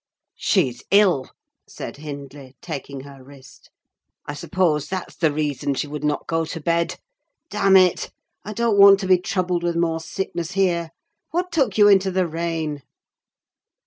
"She's 0.39 0.81
ill," 0.89 1.29
said 1.69 1.97
Hindley, 1.97 2.55
taking 2.59 3.01
her 3.01 3.23
wrist; 3.23 3.69
"I 4.25 4.33
suppose 4.33 4.89
that's 4.89 5.15
the 5.15 5.31
reason 5.31 5.75
she 5.75 5.85
would 5.85 6.03
not 6.03 6.25
go 6.25 6.43
to 6.43 6.59
bed. 6.59 6.97
Damn 7.51 7.77
it! 7.77 8.09
I 8.43 8.53
don't 8.53 8.79
want 8.79 8.99
to 9.01 9.07
be 9.07 9.19
troubled 9.19 9.61
with 9.61 9.75
more 9.75 9.99
sickness 9.99 10.53
here. 10.53 10.89
What 11.29 11.51
took 11.51 11.77
you 11.77 11.87
into 11.87 12.09
the 12.09 12.25
rain?" 12.25 12.81